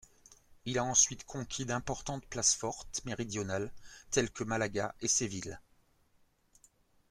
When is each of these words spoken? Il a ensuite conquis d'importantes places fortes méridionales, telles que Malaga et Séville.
Il 0.65 0.79
a 0.79 0.83
ensuite 0.83 1.25
conquis 1.27 1.63
d'importantes 1.63 2.25
places 2.25 2.55
fortes 2.55 3.05
méridionales, 3.05 3.71
telles 4.09 4.31
que 4.31 4.43
Malaga 4.43 4.95
et 4.99 5.07
Séville. 5.07 5.59